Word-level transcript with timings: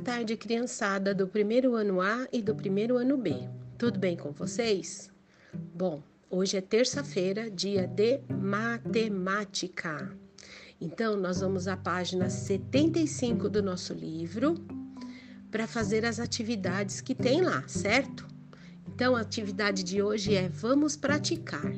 tarde, 0.00 0.34
criançada 0.34 1.14
do 1.14 1.28
primeiro 1.28 1.74
ano 1.74 2.00
A 2.00 2.26
e 2.32 2.40
do 2.40 2.54
primeiro 2.54 2.96
ano 2.96 3.18
B. 3.18 3.34
Tudo 3.76 3.98
bem 3.98 4.16
com 4.16 4.32
vocês? 4.32 5.10
Bom, 5.74 6.02
hoje 6.30 6.56
é 6.56 6.60
terça-feira, 6.60 7.50
dia 7.50 7.86
de 7.86 8.20
matemática. 8.30 10.10
Então, 10.80 11.16
nós 11.16 11.40
vamos 11.40 11.68
à 11.68 11.76
página 11.76 12.30
75 12.30 13.50
do 13.50 13.62
nosso 13.62 13.92
livro 13.92 14.54
para 15.50 15.66
fazer 15.66 16.06
as 16.06 16.18
atividades 16.18 17.02
que 17.02 17.14
tem 17.14 17.42
lá, 17.42 17.62
certo? 17.68 18.26
Então, 18.88 19.14
a 19.14 19.20
atividade 19.20 19.82
de 19.84 20.00
hoje 20.00 20.34
é 20.34 20.48
vamos 20.48 20.96
praticar. 20.96 21.74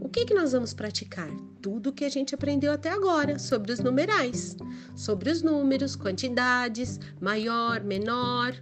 O 0.00 0.08
que, 0.08 0.24
que 0.24 0.34
nós 0.34 0.52
vamos 0.52 0.74
praticar? 0.74 1.30
Tudo 1.62 1.92
que 1.92 2.04
a 2.04 2.08
gente 2.08 2.34
aprendeu 2.34 2.72
até 2.72 2.88
agora 2.88 3.38
sobre 3.38 3.72
os 3.72 3.80
numerais, 3.80 4.56
sobre 4.94 5.30
os 5.30 5.42
números, 5.42 5.94
quantidades, 5.94 6.98
maior, 7.20 7.82
menor, 7.82 8.54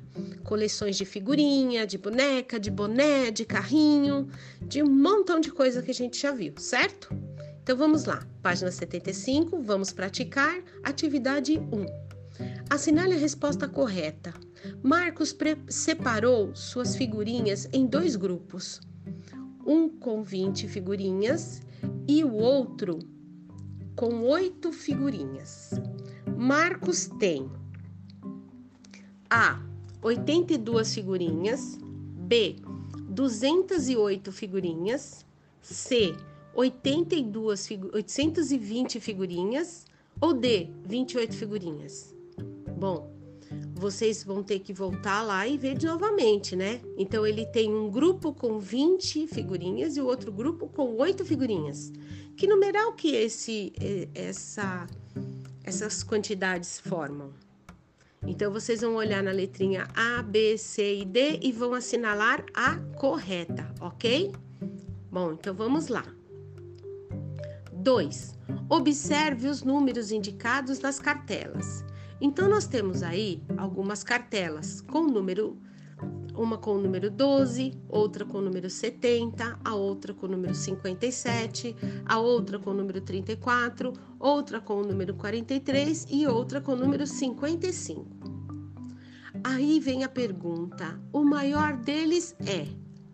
coleções 0.44 0.96
de 0.96 1.04
figurinha, 1.04 1.86
de 1.86 1.96
boneca, 1.96 2.58
de 2.58 2.70
boné, 2.70 3.30
de 3.30 3.44
carrinho, 3.44 4.28
de 4.60 4.82
um 4.82 4.90
montão 4.90 5.38
de 5.38 5.50
coisa 5.52 5.80
que 5.80 5.90
a 5.90 5.94
gente 5.94 6.20
já 6.20 6.32
viu, 6.32 6.54
certo? 6.56 7.08
Então 7.62 7.76
vamos 7.76 8.04
lá, 8.04 8.26
página 8.42 8.70
75, 8.70 9.62
vamos 9.62 9.92
praticar 9.92 10.60
atividade 10.82 11.58
1. 11.58 11.86
Assinale 12.68 13.14
a 13.14 13.18
resposta 13.18 13.68
correta. 13.68 14.34
Marcos 14.82 15.36
separou 15.68 16.54
suas 16.54 16.96
figurinhas 16.96 17.68
em 17.72 17.86
dois 17.86 18.16
grupos 18.16 18.80
um 19.68 19.86
com 19.86 20.22
20 20.22 20.66
figurinhas 20.66 21.60
e 22.06 22.24
o 22.24 22.34
outro 22.34 22.98
com 23.96 24.22
oito 24.22 24.72
figurinhas. 24.72 25.72
Marcos 26.36 27.06
tem 27.18 27.50
A. 29.28 29.60
82 30.00 30.94
figurinhas, 30.94 31.78
B. 31.80 32.56
208 33.10 34.30
figurinhas, 34.30 35.26
C. 35.60 36.14
82 36.54 37.68
820 37.92 39.00
figurinhas 39.00 39.84
ou 40.20 40.32
D. 40.32 40.70
28 40.84 41.36
figurinhas. 41.36 42.14
Bom, 42.78 43.17
vocês 43.78 44.24
vão 44.24 44.42
ter 44.42 44.58
que 44.58 44.72
voltar 44.72 45.22
lá 45.22 45.46
e 45.46 45.56
ver 45.56 45.80
novamente, 45.82 46.56
né? 46.56 46.80
Então 46.96 47.26
ele 47.26 47.46
tem 47.46 47.72
um 47.72 47.88
grupo 47.88 48.32
com 48.34 48.58
20 48.58 49.26
figurinhas 49.28 49.96
e 49.96 50.00
o 50.00 50.06
outro 50.06 50.32
grupo 50.32 50.68
com 50.68 50.96
8 50.96 51.24
figurinhas. 51.24 51.92
Que 52.36 52.46
numeral 52.46 52.92
que 52.92 53.14
esse 53.14 53.72
essa 54.14 54.86
essas 55.64 56.02
quantidades 56.02 56.80
formam? 56.80 57.32
Então 58.26 58.52
vocês 58.52 58.80
vão 58.80 58.96
olhar 58.96 59.22
na 59.22 59.30
letrinha 59.30 59.86
A, 59.94 60.22
B, 60.22 60.58
C 60.58 61.00
e 61.00 61.04
D 61.04 61.38
e 61.40 61.52
vão 61.52 61.72
assinalar 61.72 62.44
a 62.52 62.76
correta, 62.96 63.72
OK? 63.80 64.32
Bom, 65.10 65.32
então 65.32 65.54
vamos 65.54 65.88
lá. 65.88 66.04
2. 67.72 68.36
Observe 68.68 69.48
os 69.48 69.62
números 69.62 70.10
indicados 70.10 70.80
nas 70.80 70.98
cartelas. 70.98 71.84
Então, 72.20 72.48
nós 72.48 72.66
temos 72.66 73.02
aí 73.02 73.42
algumas 73.56 74.02
cartelas 74.02 74.80
com 74.80 75.02
número, 75.02 75.56
uma 76.34 76.58
com 76.58 76.72
o 76.72 76.80
número 76.80 77.10
12, 77.10 77.72
outra 77.88 78.24
com 78.24 78.38
o 78.38 78.42
número 78.42 78.68
70, 78.68 79.58
a 79.64 79.74
outra 79.74 80.12
com 80.12 80.26
o 80.26 80.30
número 80.30 80.54
57, 80.54 81.76
a 82.04 82.18
outra 82.18 82.58
com 82.58 82.70
o 82.70 82.74
número 82.74 83.00
34, 83.00 83.92
outra 84.18 84.60
com 84.60 84.74
o 84.74 84.84
número 84.84 85.14
43 85.14 86.06
e 86.10 86.26
outra 86.26 86.60
com 86.60 86.72
o 86.72 86.76
número 86.76 87.06
55. 87.06 88.06
Aí 89.44 89.78
vem 89.78 90.02
a 90.02 90.08
pergunta: 90.08 91.00
o 91.12 91.22
maior 91.22 91.76
deles 91.76 92.34
é 92.44 92.66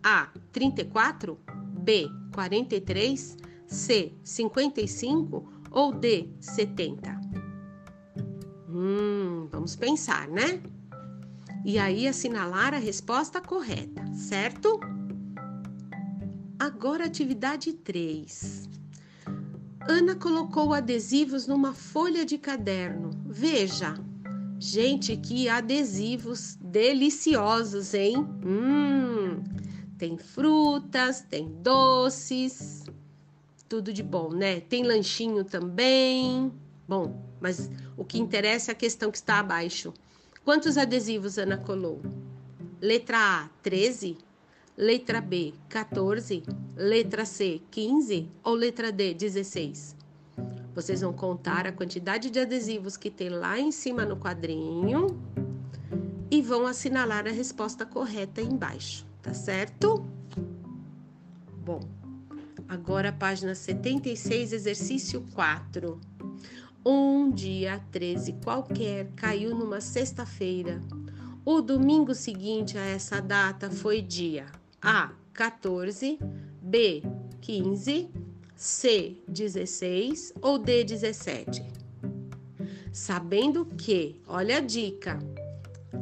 A, 0.03 0.29
34, 0.51 1.39
B, 1.79 2.09
43, 2.33 3.37
C, 3.67 4.13
55 4.23 5.47
ou 5.71 5.93
D, 5.93 6.29
70? 6.39 7.14
Vamos 9.65 9.75
pensar, 9.75 10.27
né? 10.27 10.61
E 11.65 11.79
aí 11.79 12.07
assinalar 12.07 12.75
a 12.75 12.77
resposta 12.77 13.41
correta, 13.41 14.05
certo? 14.13 14.79
Agora, 16.59 17.05
atividade 17.05 17.73
3. 17.73 18.69
Ana 19.89 20.13
colocou 20.13 20.71
adesivos 20.71 21.47
numa 21.47 21.73
folha 21.73 22.23
de 22.23 22.37
caderno. 22.37 23.09
Veja. 23.25 23.95
Gente, 24.59 25.17
que 25.17 25.49
adesivos 25.49 26.59
deliciosos, 26.61 27.95
hein? 27.95 28.17
Hum, 28.45 29.43
tem 29.97 30.15
frutas, 30.15 31.21
tem 31.21 31.49
doces, 31.63 32.83
tudo 33.67 33.91
de 33.91 34.03
bom, 34.03 34.29
né? 34.29 34.59
Tem 34.59 34.83
lanchinho 34.83 35.43
também. 35.43 36.53
Bom, 36.87 37.19
mas 37.41 37.69
o 37.97 38.05
que 38.05 38.19
interessa 38.19 38.71
é 38.71 38.73
a 38.73 38.75
questão 38.75 39.11
que 39.11 39.17
está 39.17 39.39
abaixo. 39.39 39.93
Quantos 40.43 40.77
adesivos 40.77 41.37
Ana 41.37 41.57
colou? 41.57 42.01
Letra 42.79 43.17
A, 43.17 43.49
13. 43.63 44.17
Letra 44.77 45.19
B, 45.21 45.53
14. 45.69 46.43
Letra 46.75 47.25
C, 47.25 47.61
15. 47.71 48.29
Ou 48.43 48.53
letra 48.53 48.91
D, 48.91 49.13
16? 49.13 49.95
Vocês 50.75 51.01
vão 51.01 51.13
contar 51.13 51.65
a 51.65 51.71
quantidade 51.71 52.29
de 52.29 52.39
adesivos 52.39 52.97
que 52.97 53.09
tem 53.09 53.29
lá 53.29 53.57
em 53.57 53.71
cima 53.71 54.05
no 54.05 54.17
quadrinho 54.17 55.17
e 56.29 56.41
vão 56.41 56.67
assinalar 56.67 57.25
a 57.25 57.31
resposta 57.31 57.85
correta 57.85 58.41
embaixo, 58.41 59.05
tá 59.21 59.33
certo? 59.33 60.05
Bom, 61.63 61.79
agora 62.67 63.13
página 63.13 63.55
76, 63.55 64.51
exercício 64.51 65.25
4. 65.33 65.99
Um 66.87 67.31
dia 67.31 67.81
13 67.91 68.33
qualquer 68.43 69.07
caiu 69.15 69.55
numa 69.55 69.81
sexta-feira. 69.81 70.79
O 71.43 71.59
domingo 71.59 72.13
seguinte 72.13 72.77
a 72.77 72.85
essa 72.85 73.19
data 73.19 73.71
foi 73.71 74.03
dia 74.03 74.45
A 74.79 75.11
14, 75.33 76.19
B 76.61 77.01
15, 77.41 78.07
C 78.55 79.17
16 79.27 80.33
ou 80.39 80.59
D 80.59 80.83
17. 80.83 81.65
Sabendo 82.93 83.65
que, 83.65 84.21
olha 84.27 84.57
a 84.57 84.61
dica, 84.61 85.17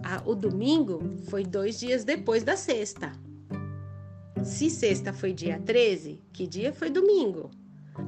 a, 0.03 0.21
o 0.29 0.35
domingo 0.35 0.99
foi 1.29 1.45
dois 1.45 1.79
dias 1.79 2.03
depois 2.03 2.43
da 2.43 2.57
sexta. 2.57 3.13
Se 4.43 4.69
sexta 4.69 5.13
foi 5.13 5.31
dia 5.31 5.57
13, 5.61 6.19
que 6.33 6.45
dia 6.45 6.73
foi 6.73 6.89
domingo? 6.89 7.49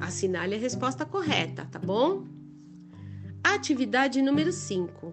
Assinale 0.02 0.56
a 0.56 0.60
resposta 0.60 1.06
correta, 1.06 1.66
tá 1.72 1.80
bom? 1.80 2.35
Atividade 3.54 4.24
número 4.24 4.52
5. 4.52 5.12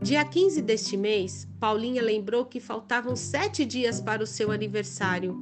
Dia 0.00 0.24
15 0.24 0.62
deste 0.62 0.96
mês, 0.96 1.46
Paulinha 1.60 2.02
lembrou 2.02 2.46
que 2.46 2.58
faltavam 2.58 3.14
sete 3.14 3.66
dias 3.66 4.00
para 4.00 4.22
o 4.22 4.26
seu 4.26 4.50
aniversário. 4.50 5.38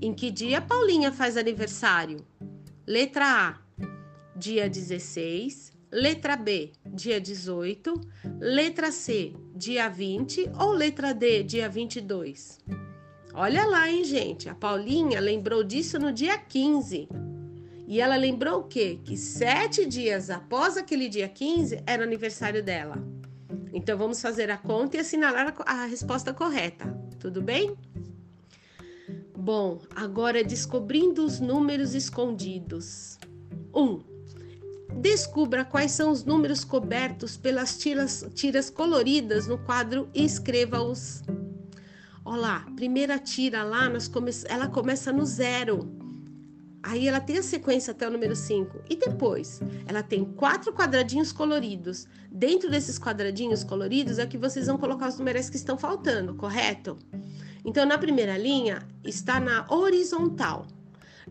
Em 0.00 0.12
que 0.12 0.30
dia 0.30 0.60
Paulinha 0.60 1.10
faz 1.10 1.38
aniversário? 1.38 2.18
Letra 2.86 3.24
A, 3.48 3.58
dia 4.36 4.68
16. 4.68 5.72
Letra 5.90 6.36
B, 6.36 6.72
dia 6.92 7.18
18. 7.18 7.98
Letra 8.38 8.92
C, 8.92 9.32
dia 9.56 9.88
20. 9.88 10.50
Ou 10.60 10.72
letra 10.72 11.14
D, 11.14 11.42
dia 11.42 11.66
22? 11.66 12.58
Olha 13.32 13.64
lá, 13.64 13.90
hein, 13.90 14.04
gente? 14.04 14.50
A 14.50 14.54
Paulinha 14.54 15.18
lembrou 15.18 15.64
disso 15.64 15.98
no 15.98 16.12
dia 16.12 16.36
15. 16.36 17.08
E 17.90 18.00
ela 18.00 18.14
lembrou 18.14 18.60
o 18.60 18.62
quê? 18.62 19.00
Que 19.02 19.16
sete 19.16 19.84
dias 19.84 20.30
após 20.30 20.76
aquele 20.76 21.08
dia 21.08 21.28
15 21.28 21.82
era 21.84 22.04
aniversário 22.04 22.62
dela. 22.62 22.96
Então 23.72 23.98
vamos 23.98 24.22
fazer 24.22 24.48
a 24.48 24.56
conta 24.56 24.96
e 24.96 25.00
assinalar 25.00 25.52
a, 25.66 25.86
resposta 25.86 26.32
correta. 26.32 26.96
Tudo 27.18 27.42
bem? 27.42 27.76
Bom, 29.36 29.82
agora 29.92 30.44
descobrindo 30.44 31.24
os 31.24 31.40
números 31.40 31.92
escondidos. 31.92 33.18
1. 33.74 33.82
Um, 33.82 34.04
descubra 35.00 35.64
quais 35.64 35.90
são 35.90 36.12
os 36.12 36.24
números 36.24 36.62
cobertos 36.62 37.36
pelas 37.36 37.76
tiras, 37.76 38.24
tiras 38.34 38.70
coloridas 38.70 39.48
no 39.48 39.58
quadro 39.58 40.08
e 40.14 40.24
escreva-os. 40.24 41.24
Olá, 42.24 42.64
primeira 42.76 43.18
tira 43.18 43.64
lá, 43.64 43.90
come, 44.12 44.30
ela 44.48 44.68
começa 44.68 45.12
no 45.12 45.26
zero. 45.26 45.99
Aí 46.82 47.06
ela 47.06 47.20
tem 47.20 47.36
a 47.38 47.42
sequência 47.42 47.90
até 47.90 48.08
o 48.08 48.10
número 48.10 48.34
5. 48.34 48.82
E 48.88 48.96
depois, 48.96 49.60
ela 49.86 50.02
tem 50.02 50.24
quatro 50.24 50.72
quadradinhos 50.72 51.30
coloridos. 51.30 52.06
Dentro 52.30 52.70
desses 52.70 52.98
quadradinhos 52.98 53.62
coloridos 53.62 54.18
é 54.18 54.26
que 54.26 54.38
vocês 54.38 54.66
vão 54.66 54.78
colocar 54.78 55.08
os 55.08 55.18
numerais 55.18 55.50
que 55.50 55.56
estão 55.56 55.76
faltando, 55.76 56.34
correto? 56.34 56.98
Então, 57.64 57.84
na 57.84 57.98
primeira 57.98 58.38
linha, 58.38 58.86
está 59.04 59.38
na 59.38 59.66
horizontal. 59.68 60.66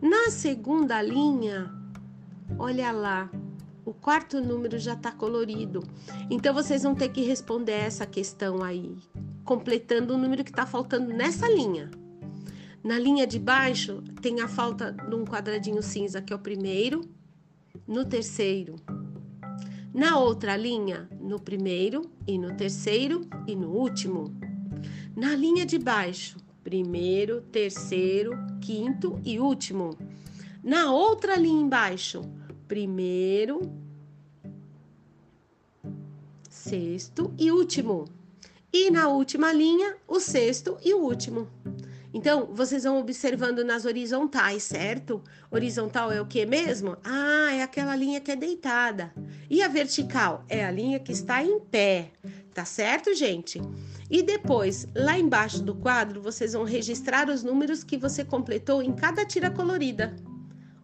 Na 0.00 0.30
segunda 0.30 1.02
linha, 1.02 1.74
olha 2.58 2.92
lá, 2.92 3.28
o 3.84 3.92
quarto 3.92 4.40
número 4.40 4.78
já 4.78 4.94
está 4.94 5.10
colorido. 5.10 5.82
Então 6.30 6.54
vocês 6.54 6.84
vão 6.84 6.94
ter 6.94 7.08
que 7.08 7.22
responder 7.22 7.72
essa 7.72 8.06
questão 8.06 8.62
aí, 8.62 8.96
completando 9.44 10.14
o 10.14 10.18
número 10.18 10.44
que 10.44 10.50
está 10.50 10.64
faltando 10.64 11.12
nessa 11.12 11.48
linha. 11.48 11.90
Na 12.82 12.98
linha 12.98 13.26
de 13.26 13.38
baixo 13.38 14.02
tem 14.22 14.40
a 14.40 14.48
falta 14.48 14.90
de 14.92 15.14
um 15.14 15.24
quadradinho 15.24 15.82
cinza, 15.82 16.22
que 16.22 16.32
é 16.32 16.36
o 16.36 16.38
primeiro, 16.38 17.02
no 17.86 18.06
terceiro. 18.06 18.76
Na 19.92 20.18
outra 20.18 20.56
linha, 20.56 21.06
no 21.20 21.38
primeiro 21.38 22.10
e 22.26 22.38
no 22.38 22.56
terceiro 22.56 23.28
e 23.46 23.54
no 23.54 23.70
último. 23.70 24.34
Na 25.14 25.34
linha 25.34 25.66
de 25.66 25.78
baixo, 25.78 26.38
primeiro, 26.64 27.42
terceiro, 27.42 28.32
quinto 28.62 29.20
e 29.24 29.38
último. 29.38 29.98
Na 30.62 30.90
outra 30.90 31.36
linha 31.36 31.60
embaixo, 31.60 32.22
primeiro, 32.66 33.70
sexto 36.48 37.34
e 37.38 37.50
último. 37.50 38.06
E 38.72 38.90
na 38.90 39.08
última 39.08 39.52
linha, 39.52 39.96
o 40.06 40.18
sexto 40.18 40.78
e 40.82 40.94
o 40.94 41.02
último. 41.02 41.48
Então, 42.12 42.48
vocês 42.52 42.84
vão 42.84 42.98
observando 42.98 43.64
nas 43.64 43.84
horizontais, 43.84 44.64
certo? 44.64 45.22
Horizontal 45.50 46.10
é 46.10 46.20
o 46.20 46.26
que 46.26 46.44
mesmo? 46.44 46.96
Ah, 47.04 47.52
é 47.52 47.62
aquela 47.62 47.94
linha 47.94 48.20
que 48.20 48.32
é 48.32 48.36
deitada. 48.36 49.12
E 49.48 49.62
a 49.62 49.68
vertical 49.68 50.44
é 50.48 50.64
a 50.64 50.70
linha 50.70 50.98
que 50.98 51.12
está 51.12 51.42
em 51.44 51.60
pé. 51.60 52.10
Tá 52.52 52.64
certo, 52.64 53.14
gente? 53.14 53.60
E 54.10 54.22
depois, 54.22 54.88
lá 54.94 55.16
embaixo 55.16 55.62
do 55.62 55.74
quadro, 55.74 56.20
vocês 56.20 56.52
vão 56.52 56.64
registrar 56.64 57.30
os 57.30 57.44
números 57.44 57.84
que 57.84 57.96
você 57.96 58.24
completou 58.24 58.82
em 58.82 58.92
cada 58.92 59.24
tira 59.24 59.50
colorida. 59.50 60.16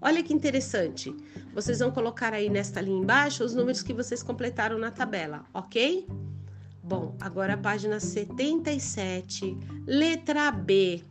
Olha 0.00 0.22
que 0.22 0.32
interessante. 0.32 1.12
Vocês 1.52 1.80
vão 1.80 1.90
colocar 1.90 2.32
aí 2.32 2.48
nesta 2.48 2.80
linha 2.80 3.02
embaixo 3.02 3.42
os 3.42 3.52
números 3.52 3.82
que 3.82 3.92
vocês 3.92 4.22
completaram 4.22 4.78
na 4.78 4.92
tabela, 4.92 5.44
ok? 5.52 6.06
Bom, 6.82 7.16
agora 7.20 7.54
a 7.54 7.58
página 7.58 7.98
77, 7.98 9.56
letra 9.84 10.52
B. 10.52 11.02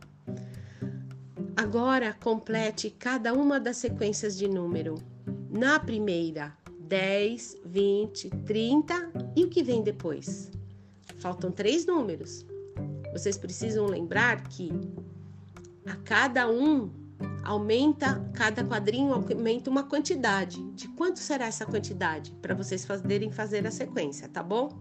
Agora 1.56 2.12
complete 2.12 2.90
cada 2.90 3.32
uma 3.32 3.58
das 3.58 3.78
sequências 3.78 4.36
de 4.36 4.46
número. 4.46 4.96
Na 5.48 5.80
primeira, 5.80 6.54
10, 6.80 7.56
20, 7.64 8.28
30 8.44 9.12
e 9.34 9.42
o 9.42 9.48
que 9.48 9.62
vem 9.62 9.82
depois? 9.82 10.50
Faltam 11.16 11.50
três 11.50 11.86
números. 11.86 12.44
Vocês 13.10 13.38
precisam 13.38 13.86
lembrar 13.86 14.46
que 14.48 14.70
a 15.86 15.96
cada 15.96 16.46
um 16.46 16.90
aumenta, 17.42 18.20
cada 18.34 18.62
quadrinho 18.62 19.14
aumenta 19.14 19.70
uma 19.70 19.84
quantidade. 19.84 20.62
De 20.72 20.88
quanto 20.88 21.18
será 21.20 21.46
essa 21.46 21.64
quantidade? 21.64 22.32
Para 22.42 22.54
vocês 22.54 22.84
poderem 22.84 23.30
fazer 23.30 23.66
a 23.66 23.70
sequência, 23.70 24.28
tá 24.28 24.42
bom? 24.42 24.78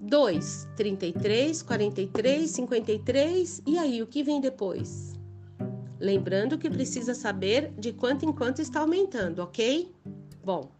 2, 0.00 0.68
33, 0.76 1.62
43, 1.62 2.50
53, 2.50 3.62
e 3.64 3.78
aí 3.78 4.02
o 4.02 4.08
que 4.08 4.24
vem 4.24 4.40
depois? 4.40 5.17
Lembrando 6.00 6.58
que 6.58 6.70
precisa 6.70 7.14
saber 7.14 7.72
de 7.78 7.92
quanto 7.92 8.24
em 8.24 8.32
quanto 8.32 8.62
está 8.62 8.80
aumentando, 8.80 9.40
ok? 9.40 9.92
Bom, 10.44 10.70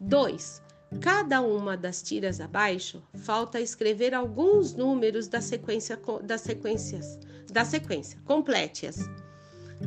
2. 0.00 0.62
Cada 1.00 1.40
uma 1.40 1.76
das 1.76 2.02
tiras 2.02 2.40
abaixo 2.40 3.02
falta 3.14 3.60
escrever 3.60 4.14
alguns 4.14 4.74
números 4.74 5.26
da 5.26 5.40
sequência 5.40 5.98
das 6.22 6.42
sequências 6.42 7.18
da 7.50 7.64
sequência. 7.64 8.18
Complete-as. 8.24 8.98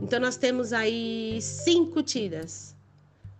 Então, 0.01 0.19
nós 0.19 0.37
temos 0.37 0.73
aí 0.73 1.39
cinco 1.41 2.03
tiras. 2.03 2.74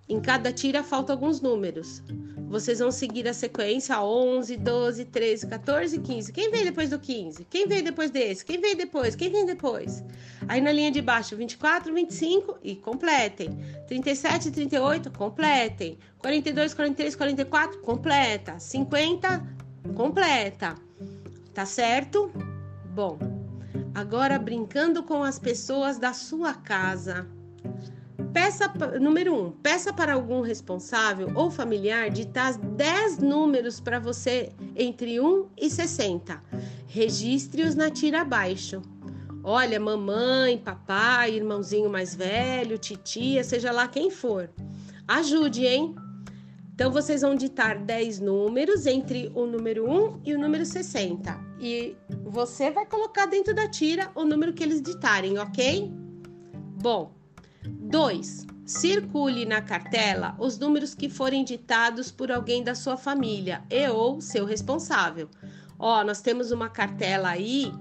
Em 0.08 0.20
cada 0.20 0.54
tira 0.54 0.84
faltam 0.84 1.16
alguns 1.16 1.42
números. 1.42 2.04
Vocês 2.48 2.78
vão 2.78 2.92
seguir 2.92 3.28
a 3.28 3.34
sequência 3.34 4.00
11, 4.00 4.56
12, 4.58 5.06
13, 5.06 5.48
14, 5.48 6.00
15. 6.00 6.32
Quem 6.32 6.52
vem 6.52 6.64
depois 6.64 6.92
do 6.92 7.00
15? 7.00 7.44
Quem 7.46 7.68
vem 7.68 7.84
depois 7.84 8.12
desse? 8.12 8.46
Quem 8.46 8.62
vem 8.62 8.76
depois? 8.76 9.16
Quem 9.16 9.32
vem 9.32 9.48
depois? 9.48 10.04
Aí 10.48 10.62
na 10.62 10.72
linha 10.72 10.92
de 10.92 11.02
baixo, 11.02 11.36
24, 11.36 11.92
25 11.92 12.60
e 12.62 12.76
completem. 12.76 13.58
37, 13.88 14.52
38, 14.52 15.12
completem. 15.12 15.98
42, 16.20 16.76
43, 16.76 17.16
44, 17.16 17.80
completa. 17.80 18.60
50, 18.60 19.44
completa. 19.96 20.76
Tá 21.52 21.66
certo? 21.66 22.32
Bom. 22.94 23.18
Agora, 23.96 24.38
brincando 24.38 25.02
com 25.02 25.24
as 25.24 25.40
pessoas 25.40 25.98
da 25.98 26.14
sua 26.14 26.54
casa. 26.54 27.28
Peça, 28.36 28.70
número 29.00 29.34
um, 29.34 29.50
peça 29.50 29.94
para 29.94 30.14
algum 30.14 30.42
responsável 30.42 31.32
ou 31.36 31.50
familiar 31.50 32.10
ditar 32.10 32.58
10 32.58 33.20
números 33.20 33.80
para 33.80 33.98
você 33.98 34.52
entre 34.76 35.22
1 35.22 35.48
e 35.58 35.70
60. 35.70 36.44
Registre-os 36.86 37.76
na 37.76 37.90
tira 37.90 38.24
abaixo. 38.24 38.82
Olha, 39.42 39.80
mamãe, 39.80 40.58
papai, 40.58 41.34
irmãozinho 41.34 41.90
mais 41.90 42.14
velho, 42.14 42.78
titia, 42.78 43.42
seja 43.42 43.72
lá 43.72 43.88
quem 43.88 44.12
for. 44.12 44.50
Ajude, 45.08 45.66
hein? 45.66 45.96
Então, 46.74 46.92
vocês 46.92 47.22
vão 47.22 47.36
ditar 47.36 47.80
10 47.80 48.20
números 48.20 48.86
entre 48.86 49.32
o 49.34 49.46
número 49.46 49.90
1 49.90 50.24
e 50.26 50.34
o 50.34 50.38
número 50.38 50.66
60. 50.66 51.40
E 51.58 51.96
você 52.26 52.70
vai 52.70 52.86
colocar 52.86 53.28
dentro 53.28 53.56
da 53.56 53.70
tira 53.70 54.12
o 54.14 54.26
número 54.26 54.52
que 54.52 54.62
eles 54.62 54.82
ditarem, 54.82 55.40
ok? 55.40 55.90
Bom, 56.82 57.16
2. 57.68 58.46
Circule 58.66 59.46
na 59.46 59.62
cartela 59.62 60.36
os 60.40 60.58
números 60.58 60.96
que 60.96 61.10
forem 61.10 61.44
ditados 61.44 62.12
por 62.12 62.32
alguém 62.32 62.64
da 62.64 62.74
sua 62.74 62.98
família 62.98 63.64
e 63.70 63.88
ou 63.88 64.20
seu 64.20 64.46
responsável. 64.46 65.30
Ó, 65.78 66.04
nós 66.04 66.22
temos 66.22 66.52
uma 66.52 66.70
cartela 66.70 67.30
aí 67.30 67.72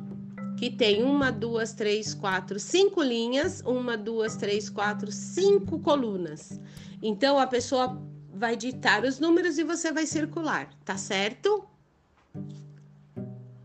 que 0.56 0.70
tem 0.70 1.02
uma, 1.02 1.30
duas, 1.32 1.72
três, 1.72 2.14
quatro, 2.14 2.58
cinco 2.60 3.02
linhas, 3.02 3.62
uma, 3.66 3.96
duas, 3.96 4.36
três, 4.36 4.68
quatro, 4.68 5.10
cinco 5.10 5.78
colunas. 5.80 6.60
Então 7.02 7.38
a 7.38 7.46
pessoa 7.46 8.00
vai 8.32 8.56
ditar 8.56 9.04
os 9.04 9.18
números 9.18 9.58
e 9.58 9.64
você 9.64 9.92
vai 9.92 10.06
circular, 10.06 10.68
tá 10.84 10.96
certo? 10.96 11.64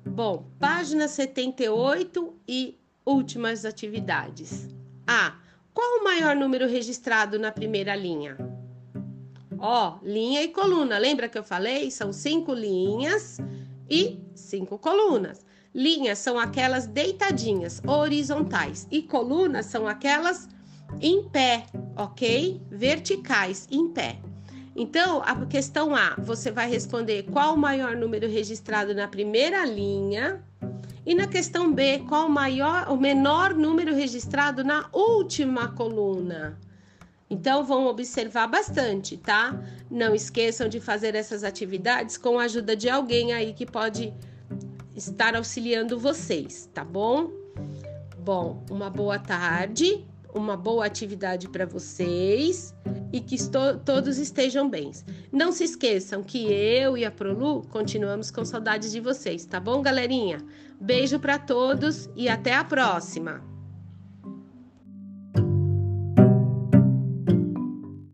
Bom, 0.05 0.45
página 0.59 1.07
78 1.07 2.33
e 2.47 2.77
últimas 3.05 3.65
atividades. 3.65 4.67
A. 5.07 5.37
Qual 5.73 5.99
o 5.99 6.03
maior 6.03 6.35
número 6.35 6.67
registrado 6.67 7.39
na 7.39 7.51
primeira 7.51 7.95
linha? 7.95 8.37
Ó, 9.57 9.99
linha 10.03 10.41
e 10.41 10.49
coluna. 10.49 10.97
Lembra 10.97 11.27
que 11.29 11.37
eu 11.37 11.43
falei? 11.43 11.91
São 11.91 12.13
cinco 12.13 12.53
linhas 12.53 13.39
e 13.89 14.19
cinco 14.33 14.77
colunas. 14.77 15.45
Linhas 15.73 16.17
são 16.17 16.39
aquelas 16.39 16.87
deitadinhas, 16.87 17.81
horizontais, 17.85 18.87
e 18.89 19.03
colunas 19.03 19.67
são 19.67 19.87
aquelas 19.87 20.49
em 20.99 21.29
pé, 21.29 21.65
ok? 21.95 22.59
Verticais, 22.71 23.67
em 23.69 23.87
pé. 23.89 24.19
Então, 24.75 25.21
a 25.23 25.45
questão 25.45 25.95
A, 25.95 26.15
você 26.17 26.49
vai 26.51 26.69
responder 26.69 27.23
qual 27.23 27.53
o 27.53 27.57
maior 27.57 27.95
número 27.95 28.27
registrado 28.27 28.95
na 28.95 29.07
primeira 29.07 29.65
linha. 29.65 30.43
E 31.09 31.15
na 31.15 31.25
questão 31.25 31.73
B, 31.73 32.03
qual 32.07 32.27
o 32.27 32.29
maior, 32.29 32.87
o 32.87 32.95
menor 32.95 33.55
número 33.55 33.95
registrado 33.95 34.63
na 34.63 34.87
última 34.93 35.69
coluna? 35.69 36.55
Então, 37.27 37.63
vão 37.63 37.87
observar 37.87 38.45
bastante, 38.45 39.17
tá? 39.17 39.59
Não 39.89 40.13
esqueçam 40.13 40.69
de 40.69 40.79
fazer 40.79 41.15
essas 41.15 41.43
atividades 41.43 42.15
com 42.15 42.37
a 42.37 42.43
ajuda 42.43 42.75
de 42.75 42.87
alguém 42.87 43.33
aí 43.33 43.53
que 43.53 43.65
pode 43.65 44.13
estar 44.95 45.35
auxiliando 45.35 45.97
vocês, 45.97 46.69
tá 46.75 46.85
bom? 46.85 47.31
Bom, 48.19 48.63
uma 48.69 48.91
boa 48.91 49.17
tarde 49.17 50.05
uma 50.33 50.55
boa 50.55 50.85
atividade 50.85 51.47
para 51.49 51.65
vocês 51.65 52.73
e 53.11 53.19
que 53.19 53.35
todos 53.83 54.17
estejam 54.17 54.69
bem. 54.69 54.91
Não 55.31 55.51
se 55.51 55.63
esqueçam 55.63 56.23
que 56.23 56.51
eu 56.51 56.97
e 56.97 57.03
a 57.03 57.11
Prolu 57.11 57.63
continuamos 57.69 58.29
com 58.29 58.45
saudades 58.45 58.91
de 58.91 58.99
vocês, 58.99 59.45
tá 59.45 59.59
bom, 59.59 59.81
galerinha? 59.81 60.45
Beijo 60.79 61.19
para 61.19 61.37
todos 61.37 62.09
e 62.15 62.29
até 62.29 62.55
a 62.55 62.63
próxima. 62.63 63.43